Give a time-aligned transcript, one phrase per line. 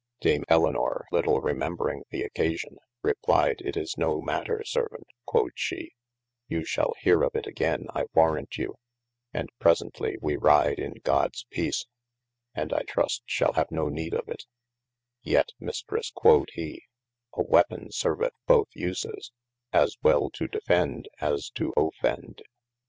[0.19, 5.93] Dame Elinor litle remembring the occasion, replied it is no matter servaunt, quod she,
[6.47, 8.79] you shall heare of it againe, I warrant you,
[9.31, 11.85] and presently wee ryde in Gods 411 THE ADVENTURES peace,
[12.55, 14.45] and I trust shall have no neede of it:
[15.21, 16.85] yet Mistres quod he,
[17.35, 19.31] a we*apo serveth both uses,
[19.71, 22.41] as well to defed, as to offend.